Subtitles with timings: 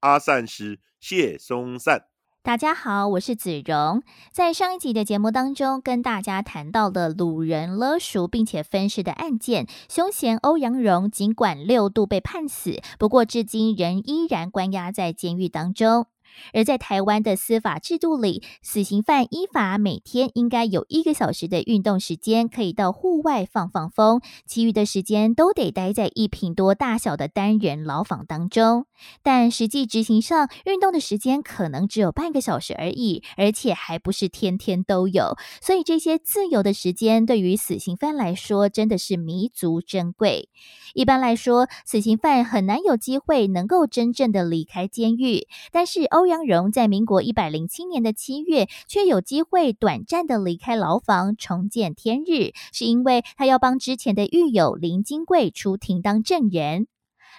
[0.00, 2.04] 阿善师谢松善。
[2.40, 4.02] 大家好，我是子荣。
[4.32, 16.06] 在上一集的节目当中，跟大家谈到了鲁人勒赎并且分尸的案件，凶嫌欧阳荣尽管六度被判死，不过至今仍依然关押在监狱当中。
[16.52, 28.86] 而在台湾的司法制度里，死刑犯依法每天应该有一个小时的运动时间，可以到户外放放风，其余的时间都得待在一平多大小的单人牢房当中。
[29.22, 35.36] 但实际执行上，运动的时间可能只有半个小时而已，而且还不是天天都有。
[35.60, 40.48] 所以这些自由的时间对于死刑犯来说，真的是弥足珍贵。
[40.94, 56.88] 一般来说，死刑犯很难有机会能够真正的离开监狱，但是欧阳荣在民国一百零七年的七月，却有机会短暂的离开牢房，重见天日，是因为他要帮之前的狱友林金贵出庭当证人。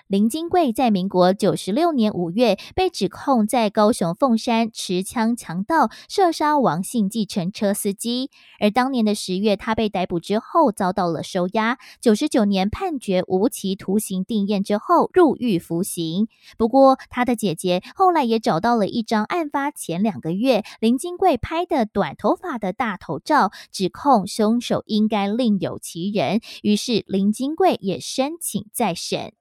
[0.07, 11.77] 林金贵在民国九十六年五月被指控在高雄凤山持枪强盗射杀王姓计程车司机，而当年的十月，他被逮捕之后遭到了收押。
[12.01, 16.27] 九十九年判决无期徒刑定验之后入狱服刑。
[16.57, 26.41] 不过，他的姐姐后来也找到了一张案发前两个月林金贵拍的短头发的大头照，指控凶手应该另有其人。
[26.61, 29.33] 于是，林金贵也申请再审。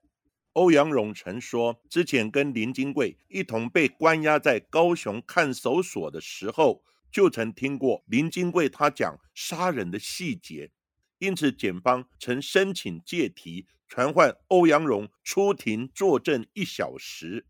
[0.59, 10.73] 欧阳荣曾说，之前跟林金贵一同被关押在高雄看守所的时候，就曾听过林金贵他讲杀人的细节，
[11.21, 17.47] 因此检方曾申请借题传唤欧阳荣出庭作证一小时。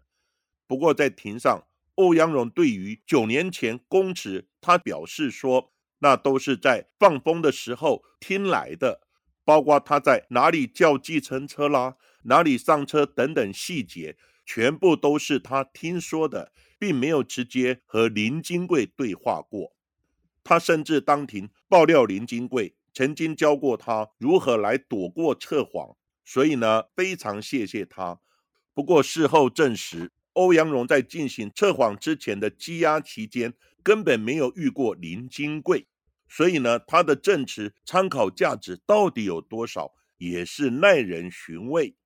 [0.67, 9.08] 不过在庭上，欧阳荣对于九年前供词，他表示说，那都是在放风的时候听来的，
[9.49, 11.97] 包括他在哪里叫计程车啦。
[12.25, 14.15] 哪里上车等等细节，
[14.45, 19.75] 全部都是他听说的，并没有直接和林金贵对话过。
[20.45, 28.21] 他甚至当庭爆料林金贵曾经教过他如何来躲过测谎，所以呢，非常谢谢他。
[28.75, 35.87] 不过事后证实，欧阳荣在进行测谎之前的羁押期间，根本没有遇过林金贵，
[36.29, 41.97] 所以呢，他的证词参考价值到底有多少，也是耐人寻味。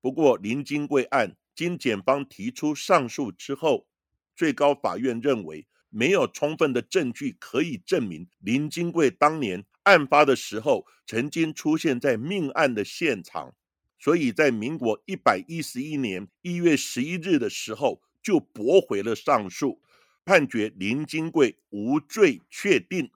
[0.00, 3.88] 不过，林金贵案经检方提出上诉之后，
[4.34, 13.54] 最高法院认为没有充分的证据可以证明林金贵当年案发的时候曾经出现在命案的现场，
[13.98, 19.80] 所以在民国一百一十一年一月十一日的时候就驳回了上诉，
[20.24, 23.10] 判决林金贵无罪确定。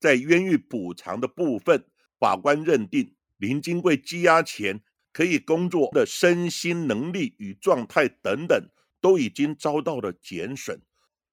[0.00, 1.84] 在冤狱补偿的部分，
[2.18, 4.82] 法官认定林金贵羁押前。
[5.12, 10.80] 可以工作的身心能力与状态等等，都已经遭到了减损，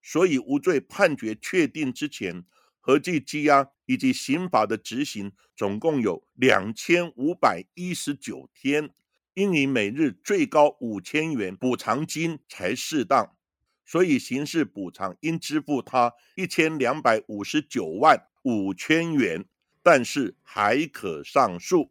[0.02, 2.44] 所以无罪判决确定之前，
[2.80, 8.90] 合计羁押以及刑法的执行总共有两千五百一十九天，
[9.34, 13.36] 应以每日最高五千元补偿金才适当，
[13.88, 19.46] 所以刑事补偿应支付他一千两百五十九万五千元，
[19.82, 21.90] 但是还可上诉。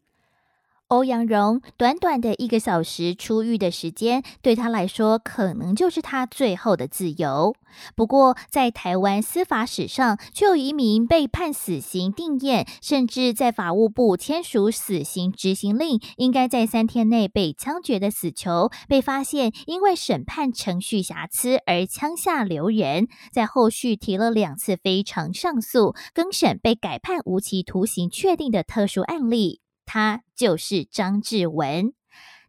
[0.88, 7.54] 欧阳荣短短的一个小时出狱的时间，对他来说可能就是他最后的自由。
[7.94, 29.60] 不过，在台湾司法史上，却有一名被判死刑定验，甚至在法务部签署死刑执行令，应该在三天内被枪决的死囚，被发现因为审判程序瑕疵而枪下留人，在后续提了两次非常上诉，更审被改判无期徒刑确定的特殊案例。
[29.88, 31.94] 他就是张志文。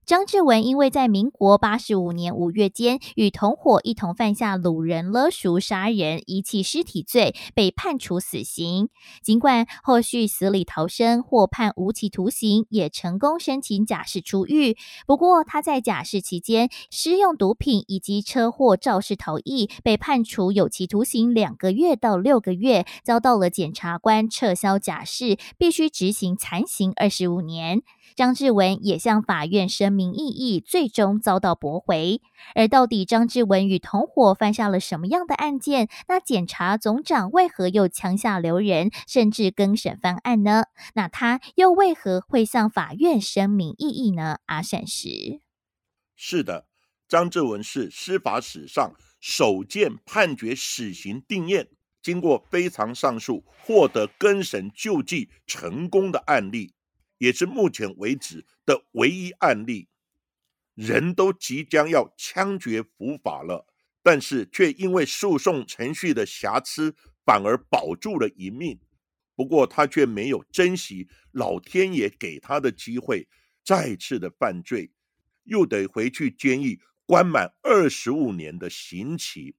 [0.10, 8.90] 张志文因为在民国八十五年五月间与同伙一同犯下掳人勒赎、杀人、遗弃尸体罪，被判处死刑。
[9.22, 14.76] 尽管后续死里逃生，获判无期徒刑，也成功申请假释出狱。
[15.06, 27.84] 不过他在假释期间施用毒品以及车祸肇事逃逸，被判处有期徒刑两个月到六个月，遭到了检察官撤销假释，必须执行残刑二十五年。
[28.16, 30.10] 张志文也向法院申明。
[30.10, 32.22] 明异议，最终遭到驳回。
[32.56, 35.90] 而到底张志文与同伙犯下了什么样的案件？
[36.08, 40.68] 那检察总长为何又枪下留人，甚至更审翻案呢？
[40.94, 44.38] 那他又为何会向法院声明异议呢？
[44.46, 45.42] 阿善石
[46.16, 46.68] 是的，
[47.10, 51.68] 张志文是司法史上首件判决死刑定验，
[52.02, 56.72] 经过非常上诉获得更审救济成功的案例。
[57.20, 59.88] 也是目前为止的唯一案例，
[60.74, 63.68] 人都即将要枪决伏法了，
[64.02, 66.96] 但是却因为诉讼程序的瑕疵，
[67.26, 68.80] 反而保住了一命。
[69.36, 73.28] 不过他却没有珍惜老天爷给他的机会，
[73.64, 74.92] 再次的犯罪，
[75.44, 79.56] 又得回去监狱关满二十五年的刑期。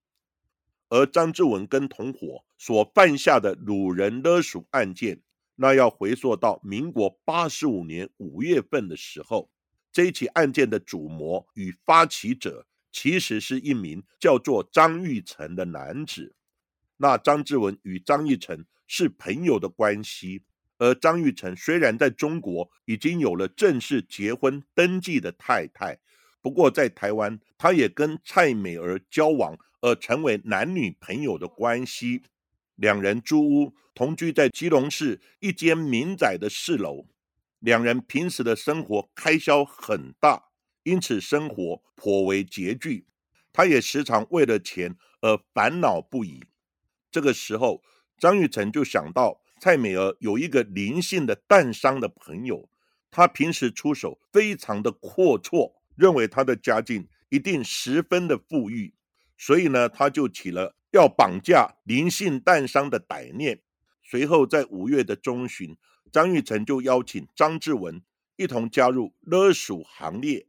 [0.88, 5.22] 而张志文跟同伙所犯下的掳人勒赎案件。
[5.62, 9.50] 那要回溯到民国八十五年五月份的时候，
[9.92, 16.34] 这起案件的主谋与发起者其实是一名叫做张玉成的男子。
[16.96, 20.44] 那张志文与张玉成是朋友的关系，
[20.78, 25.98] 而张玉成虽然在中国已经有了正式结婚登记的太太，
[26.40, 32.22] 不过在台湾他也跟蔡美儿交往，而成为男女朋友的关系。
[32.80, 37.06] 两人租屋同居在基隆市一间民宅的四楼，
[37.58, 40.44] 两人平时的生活开销很大，
[40.84, 43.04] 因此生活颇为拮据。
[43.52, 46.42] 他也时常为了钱而烦恼不已。
[47.10, 47.82] 这个时候，
[48.16, 52.70] 张玉成就想到蔡美儿有一个灵性的蛋商的朋友，
[53.10, 58.94] 他平时出手非常的阔绰，认为他的家境一定十分的富裕，
[59.36, 60.76] 所以呢，他就起了。
[60.92, 63.60] 要绑架灵性蛋商的歹念，
[64.02, 65.76] 随后在五月的中旬，
[66.10, 68.02] 张玉成就邀请张志文
[68.36, 70.46] 一同加入勒鼠行列，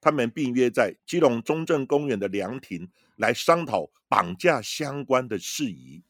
[0.00, 6.02] 他们并约在基隆中正公园的凉亭来商讨绑架相关的事宜。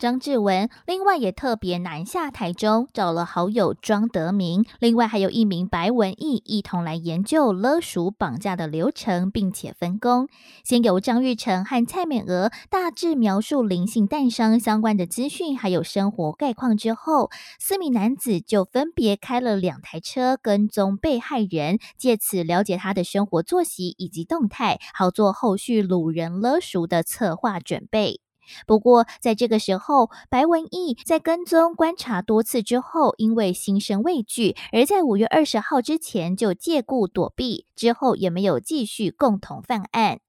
[0.00, 10.26] 张志文另外也特别南下台中，找了好友庄德明，另外还有一名白文义，一同来研究勒赎绑架的流程，并且分工。
[10.64, 28.22] 先由张玉成和蔡美娥大致描述灵性诞生相关的资讯，还有生活概况之后，四名男子就分别开了两台车跟踪被害人，借此了解他的生活作息以及动态，好做后续掳人勒赎的策划准备。
[28.66, 40.20] 不过，在这个时候，白文义在跟踪观察多次之后，因为心生畏惧，而在五月二十号之前就借故躲避，之后也没有继续共同犯案。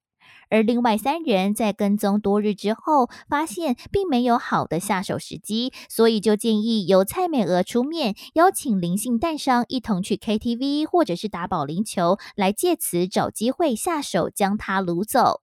[0.50, 15.42] 而另外三人在跟踪多日之后，发现并没有好的下手时机，所以就建议由蔡美娥出面，邀请灵性蛋商一同去 KTV 或者是打保龄球，来借此找机会下手将他掳走。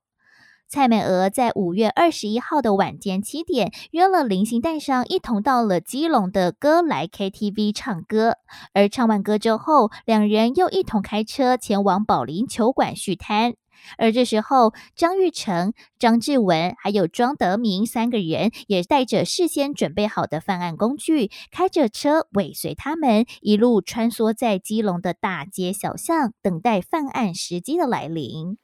[0.70, 8.34] 蔡美娥在五月二十一号的晚间七点，约了零星蛋商一同到了基隆的歌来 KTV 唱歌。
[8.74, 13.54] 而唱完歌之后，两人又一同开车前往保龄球馆续摊。
[13.96, 28.58] 而这时候，张玉成、张志文还有庄德明三个人也带着事先准备好的犯案工具，开着车尾随他们，一路穿梭在基隆的大街小巷，等待犯案时机的来临。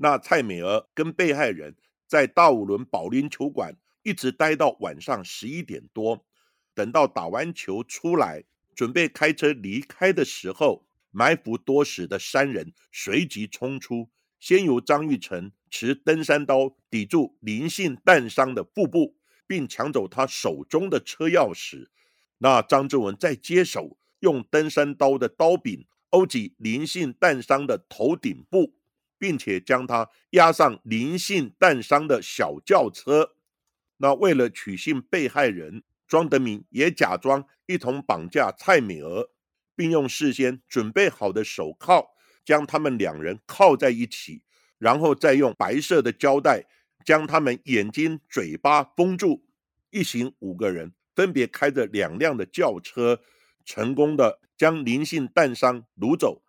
[0.00, 1.74] 那蔡美娥跟被害人
[2.06, 6.24] 在大五轮保龄球馆一直待到晚上十一点多，
[6.72, 8.44] 等到打完球出来，
[8.76, 19.16] 准备开车离开的时候，埋伏多时的三人随即冲出，先由张玉成持登山刀抵住林姓弹伤的腹部，
[19.48, 21.88] 并抢走他手中的车钥匙。
[22.38, 28.77] 那张志文再接手，用登山刀的刀柄殴击林姓弹伤的头顶部。
[29.18, 33.32] 并且将他押上林姓弹伤的小轿车。
[33.98, 39.30] 那为了取信被害人庄德明，也假装一同绑架蔡美娥，
[39.74, 42.10] 并用事先准备好的手铐
[42.44, 44.42] 将他们两人铐在一起，
[44.78, 46.64] 然后再用白色的胶带
[47.04, 49.44] 将他们眼睛、嘴巴封住。
[49.90, 53.20] 一行五个人分别开着两辆的轿车，
[53.64, 56.42] 成功的将林姓弹伤掳走。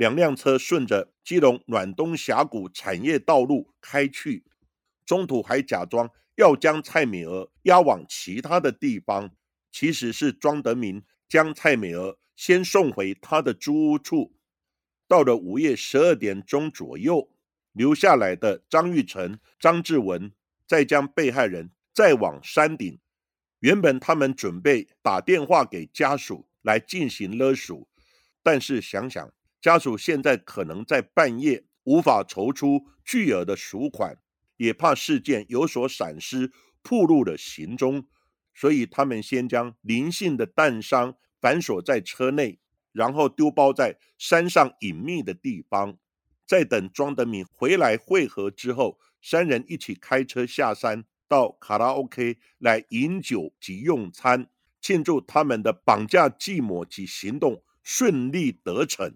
[0.00, 4.42] 两辆车顺着基隆暖东峡谷产业道路开去，
[5.04, 9.30] 中途还假装要将蔡美娥押往其他的地方，
[9.70, 14.32] 其实是庄德明将蔡美娥先送回他的租屋处。
[15.06, 17.28] 到了午夜十二点钟左右，
[17.72, 20.32] 留下来的张玉成、张志文
[20.66, 22.98] 再将被害人再往山顶。
[23.58, 27.86] 原本他们准备打电话给家属来进行勒索，
[28.42, 29.30] 但是想想。
[29.60, 34.18] 家属现在可能在半夜无法筹出巨额的赎款，
[34.56, 36.50] 也怕事件有所闪失，
[36.82, 38.06] 暴露了行踪，
[38.54, 42.58] 所以他们先将林姓的弹伤反锁在车内，
[42.92, 45.98] 然后丢包在山上隐秘的地方。
[46.46, 54.48] 在等庄德敏回来会合之后，三人一起开车下山到卡拉 OK 来饮酒及用餐，
[54.80, 59.14] 庆祝他们的绑架计谋及行动顺利得逞。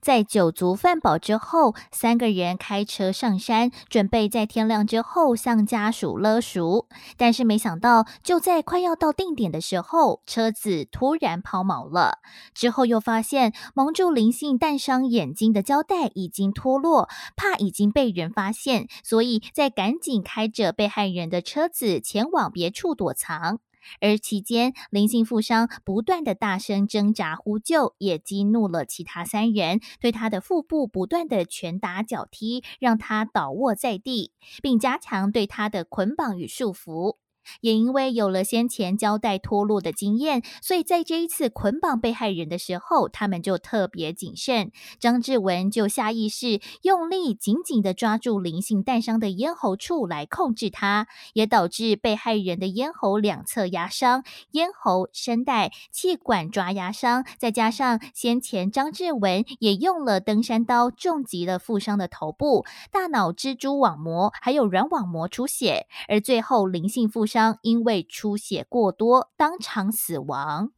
[0.00, 6.86] 在酒足饭饱之后，三个人开车上山，准备在天亮之后向家属勒赎。
[7.16, 12.18] 但是没想到，就在快要到定点的时候，车子突然抛锚了。
[12.54, 23.58] 之后又发现蒙住灵性弹伤眼睛的胶带已经脱落，怕已经被人发现，所以在赶紧开着被害人的车子前往别处躲藏。
[24.00, 34.32] 而期间，林姓富商不断的大声挣扎呼救，也激怒了其他三人，对他的腹部不断的拳打脚踢，让他倒卧在地，
[34.62, 37.16] 并加强对他的捆绑与束缚。
[37.60, 44.70] 也因为有了先前胶带脱落的经验，所以在这一次捆绑被害人的时候，他们就特别谨慎。
[44.98, 57.24] 张志文就下意识用力紧紧的抓住林姓弹伤的咽喉处来控制他，也导致被害人的咽喉两侧压伤，咽喉、声带、气管抓压伤。
[57.38, 67.37] 再加上先前张志文也用了登山刀重击了负伤的头部、大脑蜘蛛网膜还有软网膜出血，而最后林姓负伤。
[67.62, 70.72] 因为出血过多，当场死亡。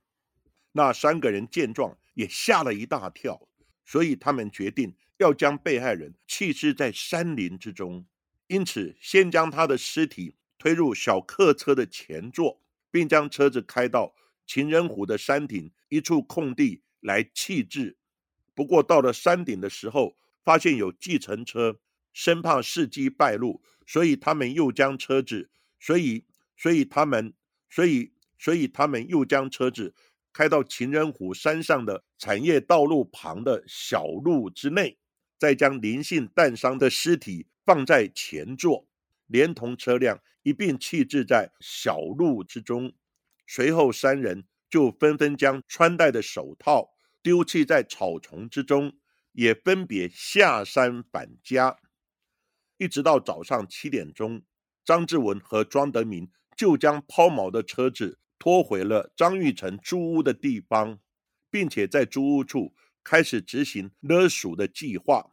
[0.73, 3.49] 那三个人见状也吓了一大跳，
[3.85, 8.07] 所以他们决定要将被害人弃尸在山林之中。
[8.47, 14.15] 因此，先将他的尸体推入小客车的前座，并将车子开到
[14.47, 17.97] 情人湖的山顶一处空地来弃置。
[18.55, 21.81] 不过，到了山顶的时候，发现有计程车，
[22.13, 25.51] 生怕事机败露，所以他们又将车子，
[25.81, 26.25] 所以。
[26.61, 27.33] 所以他们，
[27.71, 29.95] 所以，所以他们又将车子
[30.31, 34.99] 开到情人湖山上的产业道路旁的小路之内，
[35.39, 38.87] 再将林姓弹伤的尸体放在前座，
[39.27, 42.93] 连同车辆一并弃置在小路之中。
[43.47, 46.91] 随后，三人就纷纷将穿戴的手套
[47.23, 48.93] 丢弃在草丛之中，
[49.33, 51.79] 也分别下山返家。
[52.77, 54.43] 一直到早上七点钟，
[54.85, 56.31] 张志文和庄德明。
[56.61, 60.99] 就将抛锚的车子拖回了张玉成租屋的地方，
[61.51, 65.33] 并且在租屋处开始执行勒赎的计划。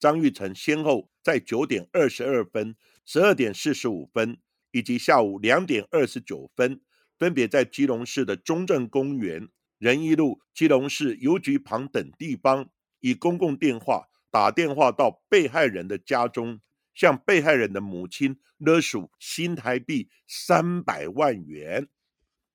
[0.00, 2.74] 张玉成先后在九点二十二分、
[3.06, 4.38] 十二点四十五分
[4.72, 6.80] 以及下午两点二十九分，
[7.16, 16.60] 分别在基隆市的中正公园、仁义路、基隆市邮局旁等地方，以公共电话打电话到被害人的家中。
[16.94, 21.88] 向被害人的母亲勒索新台币三百万元。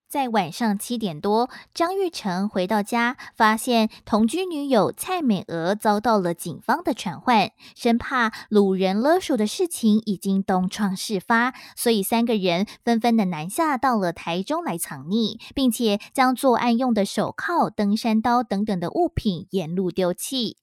[0.09, 20.57] 在晚上七点多，张玉成回到家，发现同居女友蔡美娥遭到了警方的传唤，生怕掳人勒索的事情已经东窗事发，所以三个人纷纷的南下到了台中来藏匿，并且将作案用的手铐、登山刀等等的物品沿路丢弃。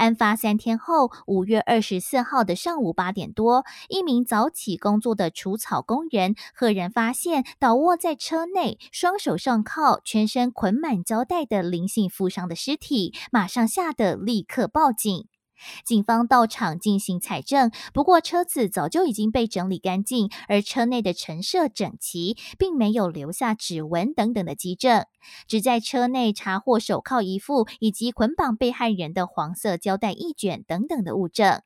[0.00, 15.26] 案发三天后，五月二十四号的上午八点多，一名早起工作的除草工人赫然发现倒卧在车内、双手上铐、全身捆满胶带的林姓负伤的尸体，马上吓得立刻报警。
[15.84, 25.04] 警方到场进行采证，不过车子早就已经被整理干净，而车内的陈设整齐，并没有留下指纹等等的迹证，
[25.46, 31.62] 只在车内查获手铐一副以及捆绑被害人的黄色胶带一卷等等的物证。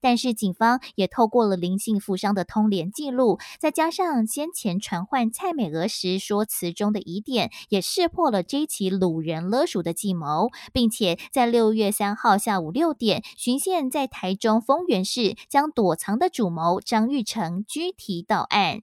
[0.00, 18.82] 但是警方也透过了林姓富商的通联记录，再加上先前传唤蔡美娥时说辞中的疑点，也识破了这起掳人勒赎的计谋，并且在六月三号下午六点，巡线在台中丰原市将躲藏的主谋张玉成拘提到案。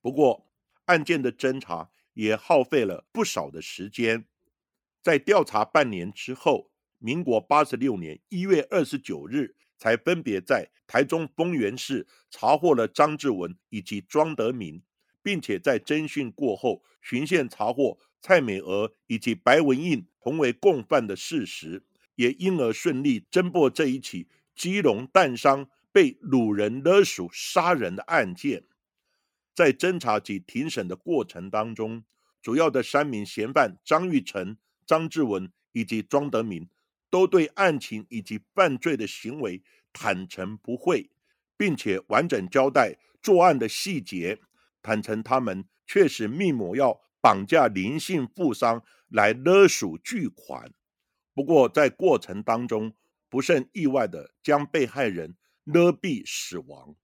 [0.00, 0.46] 不过，
[0.86, 4.26] 案件的侦查也耗费了不少的时间，
[5.02, 9.56] 在调查半年之后，民国八十六年一月二十九日。
[9.80, 14.82] 才分别在台中丰原市查获了张志文以及庄德明，
[15.22, 21.82] 并且在侦讯过后，巡线查获蔡美娥以及白文印同为共犯的事实，
[22.16, 28.64] 也因而顺利侦破这一起基隆弹伤被掳人勒赎杀人的案件。
[29.54, 32.04] 在侦查及庭审的过程当中，
[32.42, 36.68] 主要的三名嫌犯张玉成、张志文以及庄德明
[37.10, 39.60] 都对案情以及犯罪的行为
[39.92, 41.10] 坦诚不讳，
[41.56, 44.38] 并且完整交代作案的细节，
[44.80, 50.72] 坦诚他们确实密谋要绑架林姓富商来勒索巨款。
[51.34, 52.94] 不过在过程当中，
[53.28, 56.94] 不甚意外的将被害人勒毙死亡。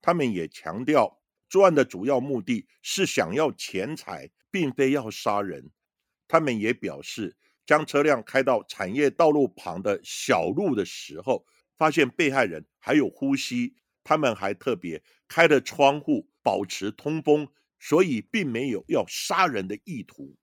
[0.00, 5.70] 他们也强调，作案的主要目的是想要钱财，并非要杀人。
[6.26, 7.36] 他们也表示。
[7.70, 11.44] 将车辆开到产业道路旁的小路的时候，
[11.78, 17.46] 发现被害人还有呼吸，他们还特别开了窗户保持通风，
[17.78, 20.34] 所以并没有要杀人的意图。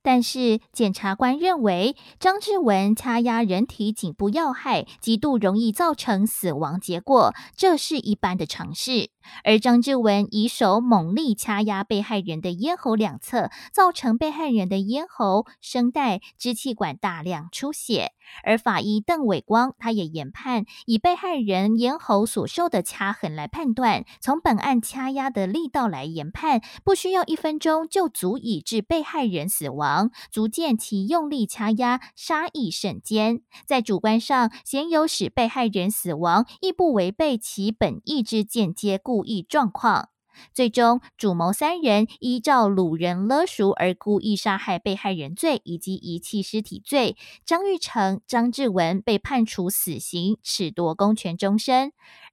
[0.00, 9.10] 但是检察官认为，张志文掐压人体颈部要害，极度容易造成死亡结果，这是一般的常识。
[9.44, 18.12] 而张志文以手猛力掐压被害人的咽喉两侧，造成被害人的咽喉、声带、支气管大量出血。
[18.42, 33.42] 而法医邓伟光他也研判，以被害人咽喉所受的掐痕来判断，从本案掐压的力道来研判，不需要一分钟就足以致被害人死亡，足见其用力掐压杀意甚坚。
[33.64, 39.15] 在主观上，鲜有使被害人死亡，亦不违背其本意之间接故。
[39.16, 40.10] 故意状况，
[40.52, 51.92] 最终主谋三人依照掳人勒赎而故意杀害被害人罪以及遗弃尸体罪，张玉成、张志文被判处死刑，褫夺公权终身；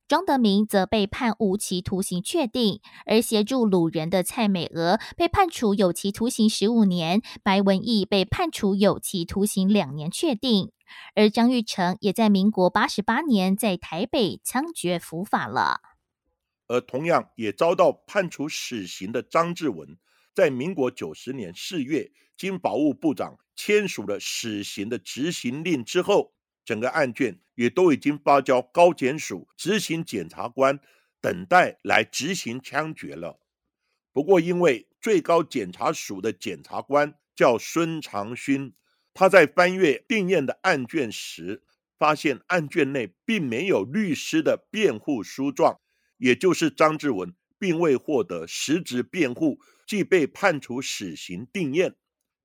[0.10, 10.74] 庄德明则被判无期徒刑确定，而协助掳人的蔡美娥被判处有期徒刑十五年，白文义被判处有期徒刑两年确定，
[11.16, 15.93] 而张玉成也在民国八十八年在台北枪决伏法了。
[16.74, 19.96] 而同样也遭到判处死刑的张志文，
[20.34, 26.34] 在民国九十年四月，经法务部长签署了死刑的执行令之后，
[26.66, 30.80] 整个案卷也都已经发交高检署执行检察官
[31.22, 33.40] 等待来执行枪决了。
[34.12, 38.74] 不过，因为最高检察署的检察官叫孙长勋，
[39.14, 41.62] 他在翻阅定验的案卷时，
[42.00, 45.80] 发现案卷内并没有律师的辩护书状。
[46.24, 51.96] 也就是张志文并未获得实质辩护，即被判处死刑定验，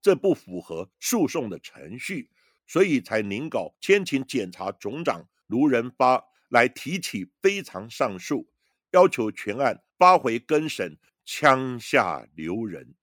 [0.02, 2.28] 这不符合诉讼的程序，
[2.66, 8.48] 所以才临稿先请检察总长卢仁发来提起非常上诉，
[8.90, 12.96] 要求全案发回更审，枪下留人。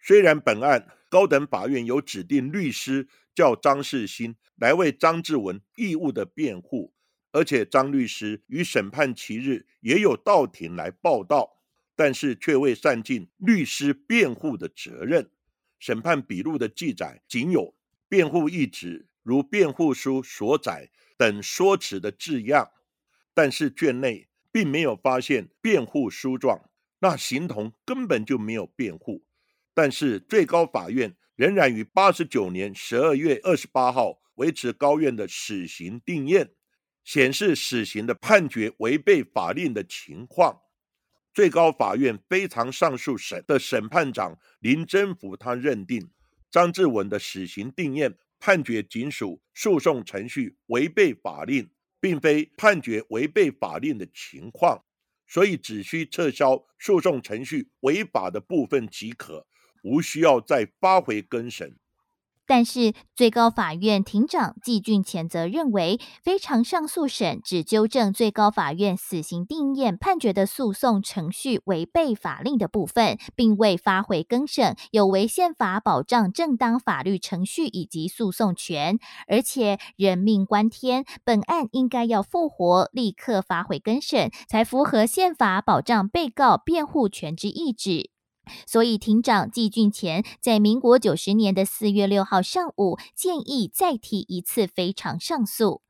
[0.00, 6.92] 虽然本案高等法院有指定律师叫张世新来为张志文义务的辩护。
[7.34, 11.58] 而且张律师于审判期日也有到庭来报道，
[11.96, 15.28] 但是却未善尽律师辩护的责任。
[15.80, 17.74] 审判笔录的记载仅有
[18.08, 22.70] 辩护意旨如辩护书所载等说辞的字样，
[23.34, 26.70] 但是卷内并没有发现辩护书状，
[27.00, 29.24] 那形同根本就没有辩护。
[29.74, 36.52] 但是最高法院仍然于八十九年十二月二十八号维持高院的死刑定验。
[37.04, 40.62] 显示死刑的判决违背法令的情况，
[41.32, 46.10] 最高法院非常上诉审的审判长林真福他认定
[46.50, 51.68] 张志文的死刑定验判决仅属诉讼程序违背法令，
[52.00, 54.84] 并非判决违背法令的情况，
[55.26, 59.46] 所以只需撤销诉讼程序违法的部分即可，
[59.82, 61.76] 无需要再发回更审。
[62.46, 88.13] 但是，最高法院庭长季俊前则认为，非常上诉审只纠正最高法院死刑定验判决的诉讼程序违背法令的部分，并未发回更审，有违宪法保障正当法律程序以及诉讼权，而且人命关天，本案应该要复活，立刻发回更审，才符合宪法保障被告辩护权之意志。
[88.66, 95.82] 所以，庭长季俊前在民国九十年的四月六号上午建议再提一次非常上诉。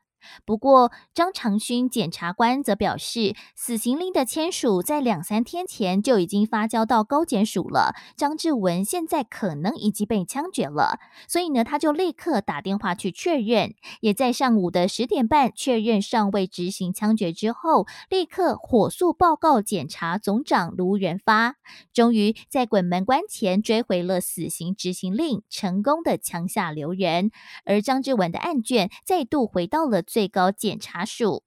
[0.44, 7.94] 不过，张长勋检察官则表示，死刑令的签署在两三天前就已经发交到高检署了。
[8.16, 21.56] 张志文现在可能已经被枪决了，所以呢，他就立刻打电话去确认，也在上午的十点半确认尚未执行枪决之后，立刻火速报告检察总长卢仁发，
[21.92, 27.30] 终于在鬼门关前追回了死刑执行令，成功的枪下留人，
[27.64, 30.02] 而张志文的案卷再度回到了。
[30.14, 31.42] 最高检察署。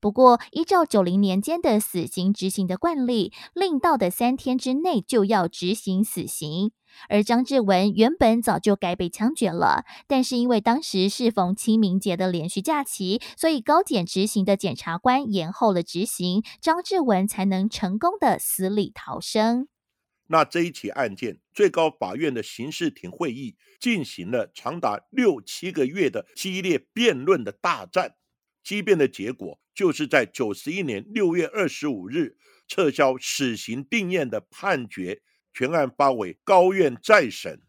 [0.00, 6.72] 不过，依照九零年间的死刑执行的惯例，令到的三天之内就要执行死刑。
[7.10, 19.68] 而张志文原本早就该被枪决了，但是因为当时适逢清明节的连续假期，所以高检执行的检察官延后了执行，张志文才能成功的死里逃生。
[20.28, 28.16] 那这一起案件，最高法院的刑事庭会议进行了长达六七个月的激烈辩论的大战，
[28.62, 32.36] 激辩的结果就是在九十一年六月二十五日
[32.66, 35.22] 撤销死刑定验的判决。
[35.54, 37.62] 全案发委高院再审，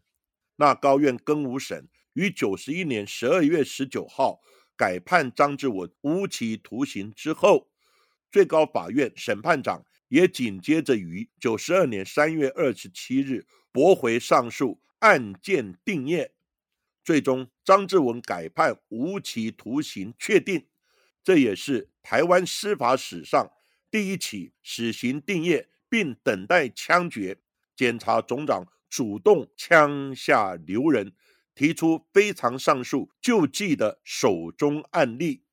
[0.56, 4.40] 那高院更无审于九十一年十二月十九号
[4.76, 7.70] 改判张志文无期徒刑之后，
[8.30, 16.32] 最高法院审判长也紧接着于九十二年三月二十七日驳回上诉案件定验，
[17.04, 20.66] 最终张志文改判无期徒刑确定，
[21.22, 23.50] 这也是台湾司法史上
[23.90, 27.38] 第一起死刑定验并等待枪决。
[27.76, 31.12] 检察总长主动枪下留人，
[31.54, 35.44] 提出非常上诉救济的首宗案例。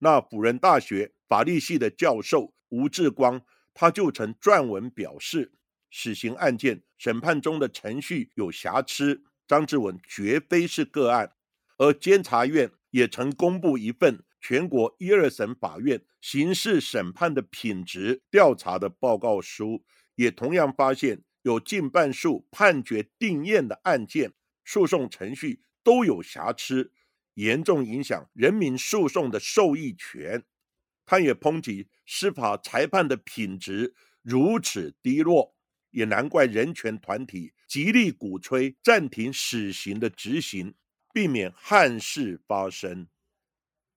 [0.00, 3.40] 那辅仁大学法律系的教授吴志光，
[3.78, 5.52] 他就曾撰文表示，
[5.90, 11.34] 死刑案件审判中的程序有瑕疵，张志文绝非是个案。
[11.76, 19.84] 而监察院也曾公布一份全国一二审法院刑事审判的品质调查的报告书，
[20.14, 21.22] 也同样发现。
[21.42, 24.32] 有近半数判决定验的案件，
[24.64, 26.90] 诉讼程序都有瑕疵，
[27.34, 30.42] 严重影响人民诉讼的受益权。
[31.06, 35.54] 他也抨击司法裁判的品质如此低落，
[35.92, 40.74] 也难怪人权团体极力鼓吹暂停死刑的执行，
[41.14, 43.06] 避免憾事发生。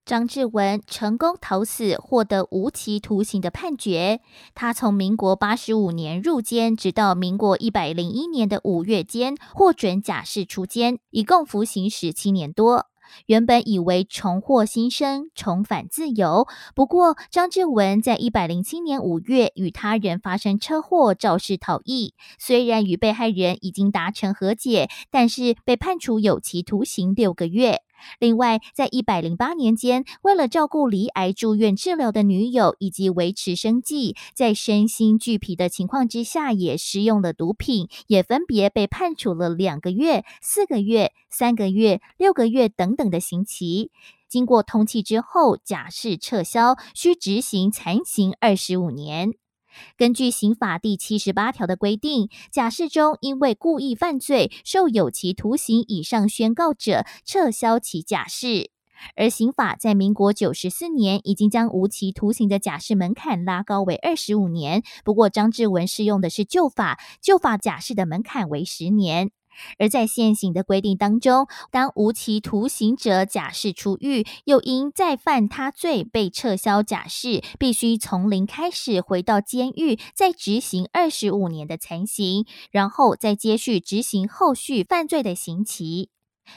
[0.06, 4.22] 张志文成功逃死，获得无期徒刑的判决。
[4.56, 12.88] 他从民国八十五年入监，直到民国一百零一年的五月间获准假释出监，一共服刑十七年多。
[13.26, 16.48] 原本以为重获新生，重返自由。
[16.76, 22.14] 不过，张志文在一百零七年五月与他人发生车祸，肇事逃逸。
[22.38, 27.82] 虽然与被害人已经达成和解，但是被判处有期徒刑六个月。
[28.20, 43.92] 另外，在一百零八年间，为了照顾离癌住院治疗的女友以及维持生计，在身心俱疲的情况之下，也食用了毒品，也分别被判处了两个月、四个月、三个月、六个月等等的刑期。
[44.28, 49.34] 经过通气之后，假释撤销，需执行残刑二十五年。
[49.98, 58.72] 根据刑法第七十八条的规定，假释中因为故意犯罪受有期徒刑以上宣告者，撤销其假释。
[59.16, 69.32] 而刑法在民国九十四年已经将无期徒刑的假释门槛拉高为二十五年，不过张志文适用的是旧法，旧法假释的门槛为十年。
[69.78, 86.10] 而在现行的规定当中，当无期徒刑者假释出狱，又因再犯他罪被撤销假释，必须从零开始回到监狱，再执行二十五年的残刑，然后再接续执行后续犯罪的刑期。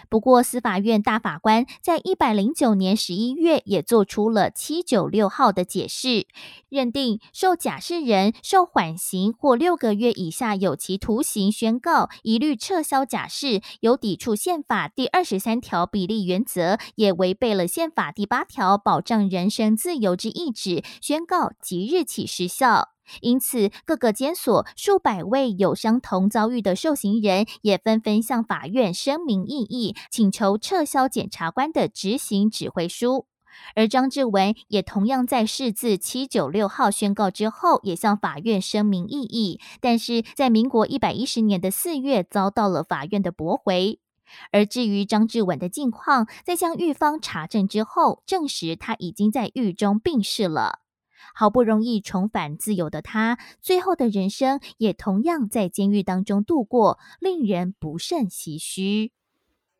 [0.08, 6.26] 不过，司法院大法官在一百零九年十一月也做出了七九六号的解释，
[6.68, 22.91] 认定受假释人受缓刑或六个月以下有期徒刑宣告，一律撤销假释，有抵触宪法第二十三条比例原则，也违背了宪法第八条保障人身自由之意旨，宣告即日起失效。
[23.20, 33.26] 因此，各个监所数百位有相同遭遇的受刑人也纷纷向法院声明异议，请求撤销检察官的执行指挥书。
[33.76, 44.00] 而张志文也同样在释字七九六号宣告之后，也向法院声明异议，但是在民国一百一十年的四月遭到了法院的驳回。
[44.50, 50.81] 而至于张志文的近况，在向狱方查证之后，证实他已经在狱中病逝了。
[51.34, 59.12] 好不容易重返自由的他，最后的人生也同样在监狱当中度过，令人不胜唏嘘。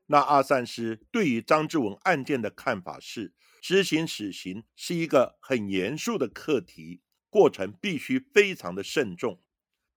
[0.06, 9.40] 那阿善师对于张志文案件的看法是：执行死刑是一个很严肃的课题，过程必须非常的慎重。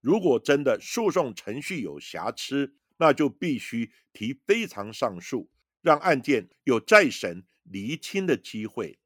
[0.00, 5.50] 如果真的诉讼程序有瑕疵，那就必须提非常上诉，
[5.82, 8.98] 让案件有再审厘清的机会。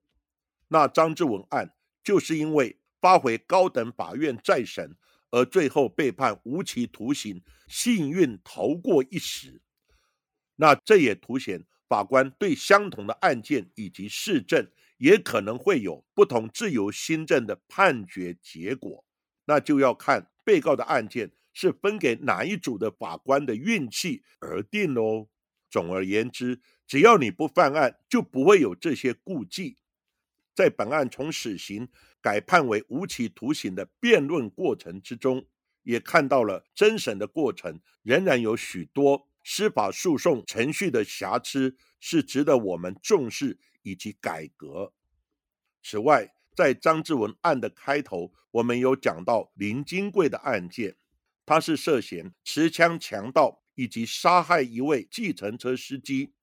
[0.68, 1.74] 那张志文案。
[2.02, 4.96] 就是因为发回高等法院再审，
[5.30, 9.60] 而最后被判无期徒刑，幸运逃过一死。
[10.56, 19.04] 那这也凸显法官对相同的案件以及市政，也可能会有不同自由新政的判决结果。
[19.46, 25.28] 那就要看被告的案件是分给哪一组的法官的运气而定喽。
[25.70, 29.78] 总而言之，只要你不犯案，就不会有这些顾忌。
[30.54, 31.88] 在本案从死刑
[32.20, 35.46] 改判为无期徒刑的辩论过程之中，
[35.82, 44.92] 也看到了侦审的过程仍然有许多司法诉讼程序的瑕疵，是值得我们重视以及改革。
[45.82, 50.96] 此外，在张志文案的开头，我们有讲到林金贵的案件，
[51.46, 56.34] 他是涉嫌持枪强盗以及杀害一位计程车司机，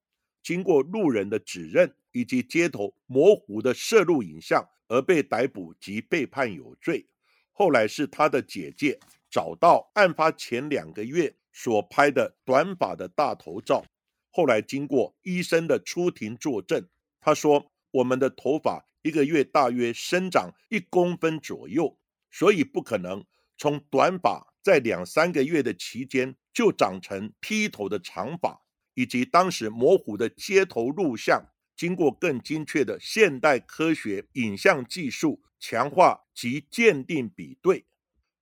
[0.47, 7.05] 经过路人的指认以及街头模糊的摄录影像而被逮捕及被判有罪。
[7.51, 8.97] 后来是他的姐姐
[9.29, 13.83] 找到案发前两个月所拍的短发的大头照，
[14.29, 16.87] 后来经过医生的出庭作证，
[17.19, 18.85] 他说我们的头发。
[19.03, 21.97] 一个月大约生长一公分左右，
[22.29, 23.23] 所以不可能
[23.57, 28.61] 从短发在两三个月的期间就长成披头的长发，
[28.97, 37.85] 以及当时模糊的街头录像，经过更精确的现代科学影像技术强化及鉴定比对，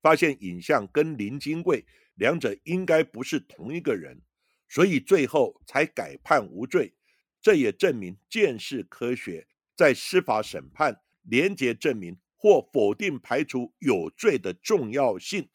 [0.02, 4.22] 发现影像跟林金贵两者应该不是同一个人，
[4.70, 6.94] 所以最后才改判无罪。
[7.42, 9.46] 这也证明鉴识科学。
[9.76, 15.50] 在司法审判、廉洁证明或否定排除有罪的重要性。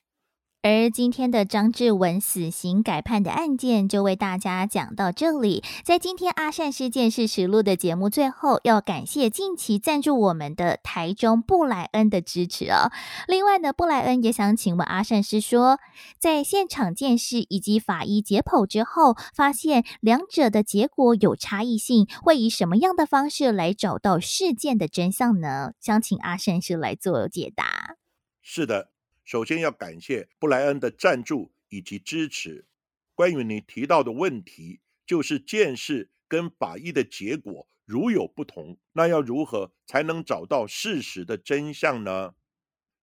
[0.62, 5.64] 而今天的张志文死刑改判的案件就为大家讲到这里。
[5.84, 12.92] 在今天阿善事件是实录的节目最后，要感谢近期赞助我们的台中布莱恩的支持哦。
[13.26, 15.78] 另外呢，布莱恩也想请问阿善师说，
[16.18, 25.72] 在现场见识以及法医解剖之后，发现两者的结果有差异性，会以什么样的方式来找到事件的真相呢？
[25.80, 27.96] 想请阿善师来做解答。
[28.42, 28.89] 是的。
[29.30, 32.66] 首先要感谢布莱恩的赞助以及支持。
[33.14, 42.34] 关于你提到的问题，就是见识跟法医的结果如有不同，那要如何才能找到事实的真相呢？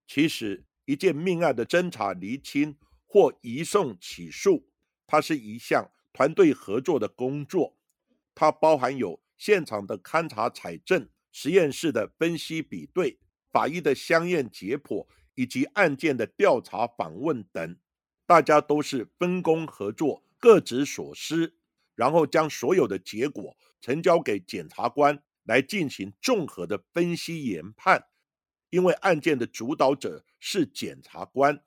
[0.06, 4.68] 其实，一件命案的侦查厘清或移送起诉，
[5.08, 7.78] 它是一项团队合作的工作，
[8.36, 13.18] 它包含有现场的勘查采证、实验室的分析比对、
[13.50, 15.08] 法医的相验解剖。
[15.38, 17.78] 以及案件的调查访问等，
[18.26, 21.54] 大家都是分工合作，各执所思，
[21.94, 28.08] 然后将所有的结果呈交给检察官来进行综合的分析研判。
[28.72, 31.64] 因为案件的主导者是检察官，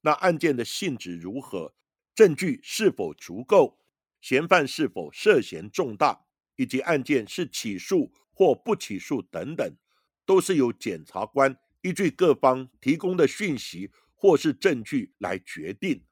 [0.00, 1.74] 那案件的性质如何，
[2.14, 3.78] 证据是否足够，
[4.22, 6.24] 嫌犯是否涉嫌重大，
[6.56, 9.76] 以及案件是起诉或不起诉等等，
[10.24, 11.58] 都是由检察官。
[11.82, 16.04] 依据各方提供的讯息或是证据来决定，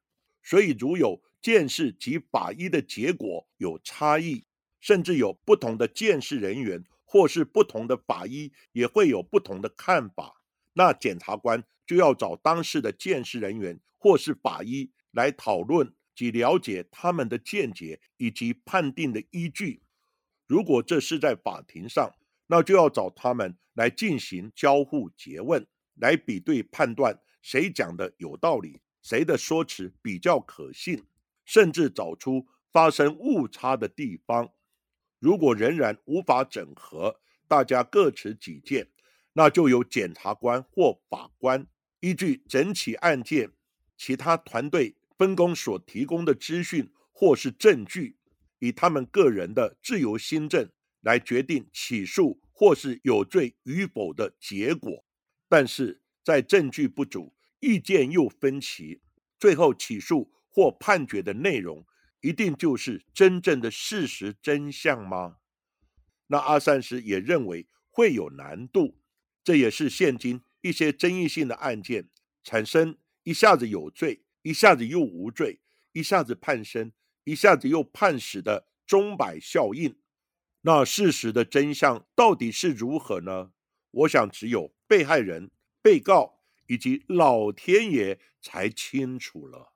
[0.43, 4.45] 所以如有见识及法医的结果有差异，
[4.81, 10.41] 甚至有不同的见识人员或是不同的法医也会有不同的看法，
[10.73, 19.83] 那检察官就要找当事的见识人员或是法医来讨论及了解他们的见解以及判定的依据。
[20.47, 22.15] 如果这是在法庭上。
[22.49, 31.05] 那就要找他们来进行交互诘问，来比对判断谁讲的有道理，谁的说辞比较可信，
[31.45, 34.51] 甚至找出发生误差的地方。
[35.19, 38.89] 如果仍然无法整合，大家各持己见，
[39.35, 41.67] 那就由检察官或法官
[42.01, 43.53] 依据整起案件
[43.97, 48.17] 其他团队分工所提供的资讯或是证据，
[48.61, 50.71] 以他们个人的自由心证。
[51.09, 55.07] 来决定起诉或是有罪与否的结果，
[55.49, 59.01] 但是在证据不足、意见又分歧，
[59.41, 61.87] 最后起诉或判决的内容
[62.21, 65.37] 一定就是真正的事实真相吗？
[66.27, 69.01] 那阿善师也认为会有难度，
[69.43, 72.11] 这也是现今一些争议性的案件
[72.45, 75.61] 产生一下子有罪，一下子又无罪，
[75.93, 76.93] 一下子判生，
[77.25, 79.97] 一下子又判死的钟摆效应。
[80.69, 83.53] 那事实的真相到底是如何呢？
[83.91, 85.51] 我想只有被害人、
[85.81, 89.73] 被告以及老天爷才清楚了。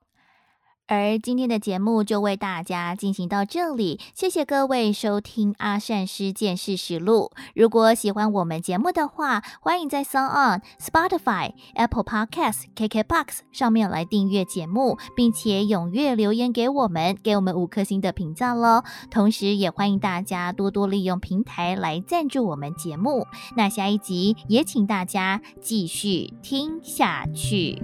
[0.87, 7.31] 而今天的节目就为大家进行到这里，谢谢各位收听阿善师见识实录。
[7.55, 18.83] 如果喜欢我们节目的话，欢迎在 s o n On、Spotify、Apple Podcasts、KKBox 上面来订阅节目，并且踊跃留言给我们，给我们五颗星的评价喽。
[19.09, 23.25] 同时，也欢迎大家多多利用平台来赞助我们节目。
[23.55, 27.81] 那下一集也请大家继续听下去。